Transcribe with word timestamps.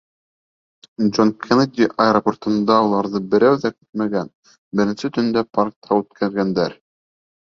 Джон 1.07 1.31
Кеннеди 1.47 1.87
аэропортында 2.05 2.77
уларҙы 2.85 3.21
берәү 3.33 3.59
ҙә 3.65 3.71
көтмәгән, 3.73 4.31
беренсе 4.81 5.13
төндө 5.19 5.45
паркта 5.59 5.99
үткәргәндәр. 6.01 6.75